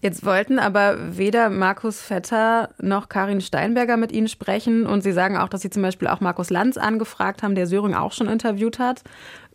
Jetzt 0.00 0.24
wollten 0.24 0.58
aber 0.58 1.16
weder 1.16 1.48
Markus 1.48 2.00
Vetter 2.00 2.70
noch 2.78 3.08
Karin 3.08 3.40
Steinberger 3.40 3.96
mit 3.96 4.12
Ihnen 4.12 4.28
sprechen. 4.28 4.86
Und 4.86 5.02
Sie 5.02 5.12
sagen 5.12 5.36
auch, 5.36 5.48
dass 5.48 5.62
Sie 5.62 5.70
zum 5.70 5.82
Beispiel 5.82 6.08
auch 6.08 6.20
Markus 6.20 6.50
Lanz 6.50 6.76
angefragt 6.76 7.42
haben, 7.42 7.54
der 7.54 7.66
Söring 7.66 7.94
auch 7.94 8.12
schon 8.12 8.28
interviewt 8.28 8.78
hat. 8.78 9.02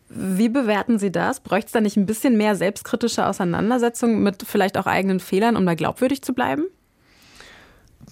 Wie 0.08 0.48
bewerten 0.48 0.98
Sie 0.98 1.12
das? 1.12 1.40
Bräuchte 1.40 1.66
es 1.66 1.72
da 1.72 1.80
nicht 1.80 1.96
ein 1.96 2.06
bisschen 2.06 2.36
mehr 2.36 2.56
selbstkritische 2.56 3.26
Auseinandersetzung 3.26 4.22
mit 4.22 4.42
vielleicht 4.42 4.76
auch 4.76 4.86
eigenen 4.86 5.20
Fehlern, 5.20 5.56
um 5.56 5.64
da 5.64 5.74
glaubwürdig 5.74 6.22
zu 6.22 6.34
bleiben? 6.34 6.64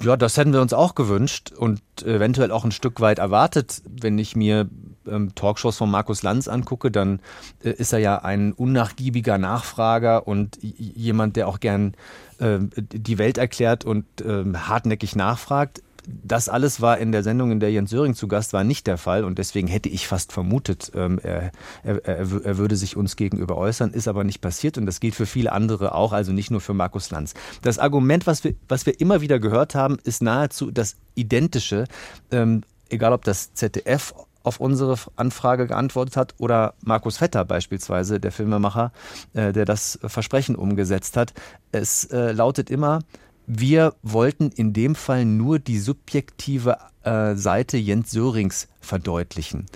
Ja, 0.00 0.16
das 0.16 0.36
hätten 0.36 0.52
wir 0.52 0.60
uns 0.60 0.72
auch 0.72 0.94
gewünscht 0.94 1.50
und 1.56 1.80
eventuell 2.04 2.52
auch 2.52 2.64
ein 2.64 2.70
Stück 2.70 3.00
weit 3.00 3.18
erwartet. 3.18 3.82
Wenn 3.84 4.16
ich 4.18 4.36
mir 4.36 4.68
ähm, 5.10 5.34
Talkshows 5.34 5.76
von 5.76 5.90
Markus 5.90 6.22
Lanz 6.22 6.48
angucke, 6.48 6.90
dann 6.90 7.20
äh, 7.62 7.70
ist 7.70 7.92
er 7.92 7.98
ja 7.98 8.18
ein 8.22 8.52
unnachgiebiger 8.52 9.38
Nachfrager 9.38 10.26
und 10.26 10.58
jemand, 10.60 11.36
der 11.36 11.48
auch 11.48 11.60
gern 11.60 11.94
äh, 12.38 12.58
die 12.76 13.18
Welt 13.18 13.38
erklärt 13.38 13.84
und 13.84 14.04
äh, 14.20 14.44
hartnäckig 14.54 15.16
nachfragt 15.16 15.82
das 16.08 16.48
alles 16.48 16.80
war 16.80 16.98
in 16.98 17.12
der 17.12 17.22
Sendung, 17.22 17.50
in 17.50 17.60
der 17.60 17.70
Jens 17.70 17.90
Söring 17.90 18.14
zu 18.14 18.28
Gast 18.28 18.52
war, 18.52 18.64
nicht 18.64 18.86
der 18.86 18.96
Fall. 18.96 19.24
Und 19.24 19.38
deswegen 19.38 19.68
hätte 19.68 19.88
ich 19.88 20.06
fast 20.06 20.32
vermutet, 20.32 20.90
ähm, 20.94 21.20
er, 21.22 21.52
er, 21.82 22.06
er, 22.06 22.58
würde 22.58 22.76
sich 22.76 22.96
uns 22.96 23.16
gegenüber 23.16 23.56
äußern, 23.56 23.92
ist 23.92 24.08
aber 24.08 24.24
nicht 24.24 24.40
passiert. 24.40 24.78
Und 24.78 24.86
das 24.86 25.00
gilt 25.00 25.14
für 25.14 25.26
viele 25.26 25.52
andere 25.52 25.94
auch, 25.94 26.12
also 26.12 26.32
nicht 26.32 26.50
nur 26.50 26.60
für 26.60 26.74
Markus 26.74 27.10
Lanz. 27.10 27.34
Das 27.62 27.78
Argument, 27.78 28.26
was 28.26 28.44
wir, 28.44 28.54
was 28.68 28.86
wir 28.86 29.00
immer 29.00 29.20
wieder 29.20 29.38
gehört 29.38 29.74
haben, 29.74 29.98
ist 30.02 30.22
nahezu 30.22 30.70
das 30.70 30.96
identische. 31.14 31.84
Ähm, 32.30 32.62
egal 32.88 33.12
ob 33.12 33.24
das 33.24 33.52
ZDF 33.54 34.14
auf 34.48 34.60
unsere 34.60 34.96
Anfrage 35.16 35.66
geantwortet 35.66 36.16
hat 36.16 36.34
oder 36.38 36.74
Markus 36.82 37.18
Vetter 37.18 37.44
beispielsweise, 37.44 38.18
der 38.18 38.32
Filmemacher, 38.32 38.92
äh, 39.34 39.52
der 39.52 39.64
das 39.64 39.98
Versprechen 40.02 40.56
umgesetzt 40.56 41.16
hat. 41.16 41.34
Es 41.70 42.04
äh, 42.04 42.32
lautet 42.32 42.70
immer, 42.70 43.00
wir 43.46 43.94
wollten 44.02 44.50
in 44.50 44.72
dem 44.72 44.94
Fall 44.94 45.24
nur 45.24 45.58
die 45.58 45.78
subjektive 45.78 46.76
äh, 47.02 47.34
Seite 47.34 47.76
Jens 47.76 48.10
Sörings 48.10 48.68
verdeutlichen. 48.80 49.66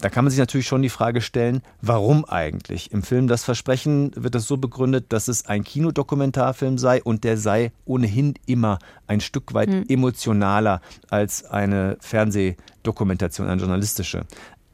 Da 0.00 0.08
kann 0.08 0.24
man 0.24 0.30
sich 0.30 0.38
natürlich 0.38 0.66
schon 0.66 0.80
die 0.80 0.88
Frage 0.88 1.20
stellen, 1.20 1.62
warum 1.82 2.24
eigentlich? 2.24 2.90
Im 2.90 3.02
Film 3.02 3.28
Das 3.28 3.44
Versprechen 3.44 4.12
wird 4.16 4.34
es 4.34 4.46
so 4.46 4.56
begründet, 4.56 5.06
dass 5.12 5.28
es 5.28 5.46
ein 5.46 5.62
Kinodokumentarfilm 5.62 6.78
sei 6.78 7.02
und 7.02 7.22
der 7.24 7.36
sei 7.36 7.72
ohnehin 7.84 8.34
immer 8.46 8.78
ein 9.06 9.20
Stück 9.20 9.52
weit 9.52 9.70
hm. 9.70 9.84
emotionaler 9.88 10.80
als 11.10 11.44
eine 11.44 11.98
Fernsehdokumentation, 12.00 13.46
eine 13.46 13.60
journalistische. 13.60 14.24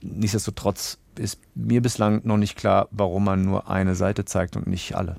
Nichtsdestotrotz 0.01 0.99
ist 1.19 1.41
mir 1.55 1.83
bislang 1.83 2.21
noch 2.25 2.37
nicht 2.37 2.57
klar, 2.57 2.89
warum 2.93 3.25
man 3.25 3.43
nur 3.43 3.69
eine 3.69 3.97
Seite 3.97 4.25
zeigt 4.27 4.57
und 4.57 4.69
nicht 4.69 4.95
alle. 4.95 5.17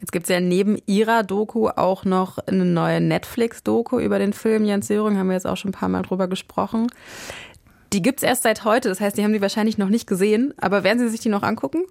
Jetzt 0.00 0.12
gibt 0.12 0.24
es 0.24 0.30
ja 0.30 0.40
neben 0.40 0.76
ihrer 0.84 1.22
Doku 1.22 1.68
auch 1.68 2.04
noch 2.04 2.38
eine 2.38 2.66
neue 2.66 3.00
Netflix-Doku 3.00 3.98
über 3.98 4.18
den 4.18 4.34
Film 4.34 4.66
Jens 4.66 4.88
Söring, 4.88 5.16
haben 5.16 5.28
wir 5.28 5.34
jetzt 5.34 5.46
auch 5.46 5.56
schon 5.56 5.70
ein 5.70 5.72
paar 5.72 5.88
Mal 5.88 6.02
drüber 6.02 6.28
gesprochen. 6.28 6.88
Die 7.92 8.02
gibt 8.02 8.20
es 8.20 8.22
erst 8.22 8.42
seit 8.42 8.64
heute, 8.64 8.88
das 8.88 9.00
heißt, 9.00 9.16
die 9.16 9.24
haben 9.24 9.32
die 9.32 9.40
wahrscheinlich 9.40 9.78
noch 9.78 9.88
nicht 9.88 10.06
gesehen, 10.06 10.54
aber 10.58 10.84
werden 10.84 10.98
Sie 10.98 11.08
sich 11.08 11.20
die 11.20 11.28
noch 11.28 11.42
angucken? 11.42 11.84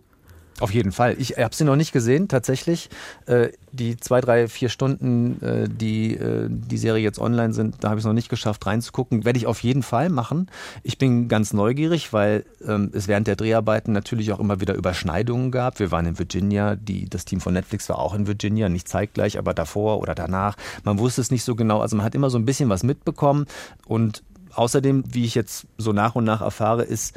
Auf 0.61 0.71
jeden 0.71 0.93
Fall. 0.93 1.17
Ich 1.19 1.31
habe 1.31 1.53
sie 1.53 1.65
noch 1.65 1.75
nicht 1.75 1.91
gesehen, 1.91 2.29
tatsächlich. 2.29 2.89
Äh, 3.25 3.49
die 3.73 3.97
zwei, 3.97 4.21
drei, 4.21 4.47
vier 4.47 4.69
Stunden, 4.69 5.41
äh, 5.43 5.67
die 5.67 6.15
äh, 6.15 6.47
die 6.49 6.77
Serie 6.77 7.03
jetzt 7.03 7.19
online 7.19 7.53
sind, 7.53 7.83
da 7.83 7.89
habe 7.89 7.99
ich 7.99 8.03
es 8.03 8.05
noch 8.05 8.13
nicht 8.13 8.29
geschafft 8.29 8.65
reinzugucken. 8.65 9.25
Werde 9.25 9.37
ich 9.37 9.47
auf 9.47 9.61
jeden 9.63 9.83
Fall 9.83 10.07
machen. 10.07 10.47
Ich 10.81 10.97
bin 10.97 11.27
ganz 11.27 11.51
neugierig, 11.51 12.13
weil 12.13 12.45
ähm, 12.65 12.89
es 12.93 13.09
während 13.09 13.27
der 13.27 13.35
Dreharbeiten 13.35 13.91
natürlich 13.91 14.31
auch 14.31 14.39
immer 14.39 14.61
wieder 14.61 14.75
Überschneidungen 14.75 15.51
gab. 15.51 15.79
Wir 15.79 15.91
waren 15.91 16.05
in 16.05 16.17
Virginia, 16.17 16.77
die, 16.77 17.09
das 17.09 17.25
Team 17.25 17.41
von 17.41 17.53
Netflix 17.53 17.89
war 17.89 17.99
auch 17.99 18.13
in 18.13 18.25
Virginia, 18.25 18.69
nicht 18.69 18.87
zeitgleich, 18.87 19.37
aber 19.37 19.53
davor 19.53 19.99
oder 19.99 20.15
danach. 20.15 20.55
Man 20.85 20.99
wusste 20.99 21.19
es 21.19 21.31
nicht 21.31 21.43
so 21.43 21.55
genau. 21.55 21.81
Also 21.81 21.97
man 21.97 22.05
hat 22.05 22.15
immer 22.15 22.29
so 22.29 22.37
ein 22.37 22.45
bisschen 22.45 22.69
was 22.69 22.83
mitbekommen 22.83 23.45
und 23.87 24.23
Außerdem, 24.55 25.03
wie 25.07 25.25
ich 25.25 25.35
jetzt 25.35 25.67
so 25.77 25.91
nach 25.91 26.15
und 26.15 26.23
nach 26.23 26.41
erfahre, 26.41 26.83
ist 26.83 27.13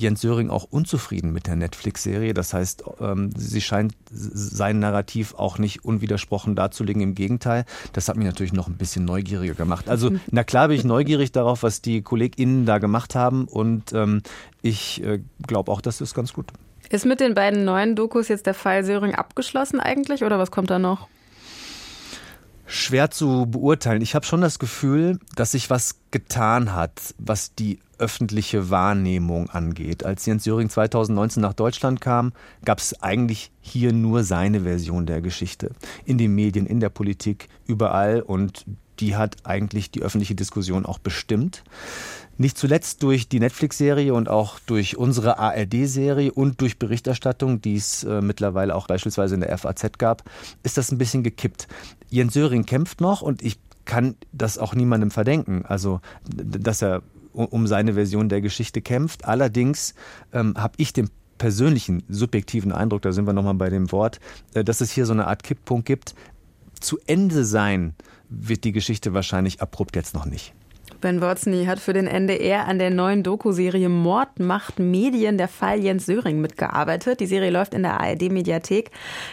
Jens 0.00 0.22
Söring 0.22 0.50
auch 0.50 0.64
unzufrieden 0.64 1.32
mit 1.32 1.46
der 1.46 1.56
Netflix-Serie. 1.56 2.34
Das 2.34 2.54
heißt, 2.54 2.84
ähm, 3.00 3.30
sie 3.36 3.60
scheint 3.60 3.94
sein 4.10 4.78
Narrativ 4.78 5.34
auch 5.34 5.58
nicht 5.58 5.84
unwidersprochen 5.84 6.56
darzulegen. 6.56 7.02
Im 7.02 7.14
Gegenteil, 7.14 7.64
das 7.92 8.08
hat 8.08 8.16
mich 8.16 8.26
natürlich 8.26 8.52
noch 8.52 8.66
ein 8.66 8.76
bisschen 8.76 9.04
neugieriger 9.04 9.54
gemacht. 9.54 9.88
Also, 9.88 10.10
na 10.30 10.42
klar 10.42 10.68
bin 10.68 10.76
ich 10.76 10.84
neugierig 10.84 11.32
darauf, 11.32 11.62
was 11.62 11.82
die 11.82 12.02
KollegInnen 12.02 12.66
da 12.66 12.78
gemacht 12.78 13.14
haben 13.14 13.46
und 13.46 13.92
ähm, 13.92 14.22
ich 14.62 15.04
äh, 15.04 15.20
glaube 15.46 15.70
auch, 15.70 15.80
das 15.80 16.00
ist 16.00 16.14
ganz 16.14 16.32
gut. 16.32 16.46
Ist 16.88 17.06
mit 17.06 17.20
den 17.20 17.34
beiden 17.34 17.64
neuen 17.64 17.94
Dokus 17.94 18.28
jetzt 18.28 18.46
der 18.46 18.54
Fall 18.54 18.84
Söring 18.84 19.14
abgeschlossen 19.14 19.78
eigentlich 19.78 20.24
oder 20.24 20.38
was 20.38 20.50
kommt 20.50 20.70
da 20.70 20.78
noch? 20.78 21.08
Schwer 22.70 23.10
zu 23.10 23.46
beurteilen. 23.46 24.00
Ich 24.00 24.14
habe 24.14 24.24
schon 24.24 24.40
das 24.40 24.60
Gefühl, 24.60 25.18
dass 25.34 25.52
sich 25.52 25.70
was 25.70 25.96
getan 26.12 26.72
hat, 26.72 27.14
was 27.18 27.54
die 27.56 27.80
öffentliche 27.98 28.70
Wahrnehmung 28.70 29.50
angeht. 29.50 30.04
Als 30.04 30.24
Jens 30.24 30.44
Söring 30.44 30.70
2019 30.70 31.42
nach 31.42 31.52
Deutschland 31.52 32.00
kam, 32.00 32.32
gab 32.64 32.78
es 32.78 33.02
eigentlich 33.02 33.50
hier 33.60 33.92
nur 33.92 34.22
seine 34.22 34.60
Version 34.60 35.04
der 35.04 35.20
Geschichte. 35.20 35.72
In 36.04 36.16
den 36.16 36.32
Medien, 36.34 36.64
in 36.64 36.78
der 36.78 36.90
Politik, 36.90 37.48
überall. 37.66 38.22
Und 38.22 38.64
die 39.00 39.16
hat 39.16 39.38
eigentlich 39.44 39.90
die 39.90 40.02
öffentliche 40.02 40.36
Diskussion 40.36 40.86
auch 40.86 40.98
bestimmt. 40.98 41.64
Nicht 42.40 42.56
zuletzt 42.56 43.02
durch 43.02 43.28
die 43.28 43.38
Netflix-Serie 43.38 44.14
und 44.14 44.30
auch 44.30 44.60
durch 44.60 44.96
unsere 44.96 45.38
ARD-Serie 45.38 46.32
und 46.32 46.62
durch 46.62 46.78
Berichterstattung, 46.78 47.60
die 47.60 47.76
es 47.76 48.02
äh, 48.04 48.22
mittlerweile 48.22 48.74
auch 48.74 48.86
beispielsweise 48.86 49.34
in 49.34 49.42
der 49.42 49.58
FAZ 49.58 49.98
gab, 49.98 50.22
ist 50.62 50.78
das 50.78 50.90
ein 50.90 50.96
bisschen 50.96 51.22
gekippt. 51.22 51.68
Jens 52.08 52.32
Söring 52.32 52.64
kämpft 52.64 53.02
noch 53.02 53.20
und 53.20 53.42
ich 53.42 53.58
kann 53.84 54.16
das 54.32 54.56
auch 54.56 54.74
niemandem 54.74 55.10
verdenken. 55.10 55.66
Also, 55.66 56.00
dass 56.24 56.80
er 56.80 57.02
um 57.34 57.66
seine 57.66 57.92
Version 57.92 58.30
der 58.30 58.40
Geschichte 58.40 58.80
kämpft. 58.80 59.26
Allerdings 59.26 59.94
ähm, 60.32 60.54
habe 60.56 60.72
ich 60.78 60.94
den 60.94 61.10
persönlichen, 61.36 62.04
subjektiven 62.08 62.72
Eindruck, 62.72 63.02
da 63.02 63.12
sind 63.12 63.26
wir 63.26 63.34
nochmal 63.34 63.52
bei 63.52 63.68
dem 63.68 63.92
Wort, 63.92 64.18
äh, 64.54 64.64
dass 64.64 64.80
es 64.80 64.90
hier 64.90 65.04
so 65.04 65.12
eine 65.12 65.26
Art 65.26 65.42
Kipppunkt 65.42 65.84
gibt. 65.84 66.14
Zu 66.80 66.98
Ende 67.06 67.44
sein 67.44 67.94
wird 68.30 68.64
die 68.64 68.72
Geschichte 68.72 69.12
wahrscheinlich 69.12 69.60
abrupt 69.60 69.94
jetzt 69.94 70.14
noch 70.14 70.24
nicht. 70.24 70.54
Ben 71.00 71.22
Worzny 71.22 71.64
hat 71.64 71.78
für 71.78 71.94
den 71.94 72.06
NDR 72.06 72.66
an 72.68 72.78
der 72.78 72.90
neuen 72.90 73.22
Doku-Serie 73.22 73.88
Mord 73.88 74.38
macht 74.38 74.78
Medien 74.78 75.38
der 75.38 75.48
Fall 75.48 75.80
Jens 75.80 76.04
Söring 76.04 76.40
mitgearbeitet. 76.40 77.20
Die 77.20 77.26
Serie 77.26 77.50
läuft 77.50 77.72
in 77.72 77.82
der 77.82 78.00
ARD-Mediathek. 78.00 78.90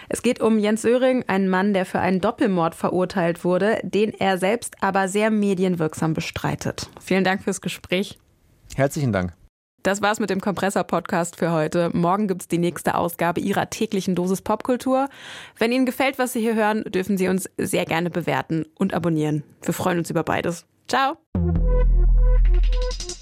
Es 0.08 0.22
geht 0.22 0.40
um 0.40 0.60
Jens 0.60 0.82
Söring, 0.82 1.26
einen 1.28 1.50
Mann, 1.50 1.74
der 1.74 1.86
für 1.86 2.00
einen 2.00 2.22
Doppelmord 2.22 2.74
verurteilt 2.74 3.44
wurde, 3.44 3.80
den 3.84 4.14
er 4.14 4.38
selbst 4.38 4.76
aber 4.82 5.10
sehr 5.10 5.30
medienwirksam 5.30 6.14
bestreitet. 6.14 6.90
Vielen 7.02 7.26
Dank 7.26 7.44
fürs 7.44 7.60
Gespräch. 7.60 8.18
Herzlichen 8.76 9.12
Dank. 9.12 9.34
Das 9.84 10.02
war's 10.02 10.20
mit 10.20 10.30
dem 10.30 10.42
Kompressor-Podcast 10.42 11.38
für 11.38 11.52
heute. 11.52 11.92
Morgen 11.94 12.28
gibt's 12.28 12.48
die 12.48 12.58
nächste 12.58 12.96
Ausgabe 12.96 13.40
Ihrer 13.40 13.70
täglichen 13.70 14.16
Dosis 14.16 14.42
Popkultur. 14.42 15.08
Wenn 15.58 15.72
Ihnen 15.72 15.86
gefällt, 15.86 16.18
was 16.18 16.34
Sie 16.34 16.42
hier 16.42 16.56
hören, 16.56 16.84
dürfen 16.84 17.18
Sie 17.18 17.28
uns 17.28 17.50
sehr 17.58 17.86
gerne 17.86 18.10
bewerten 18.10 18.66
und 18.76 18.94
abonnieren. 18.94 19.44
Wir 19.64 19.74
freuen 19.74 20.00
uns 20.00 20.10
über 20.10 20.24
beides. 20.24 20.66
Ciao! 20.88 21.18
Thank 22.60 23.10
you. 23.10 23.17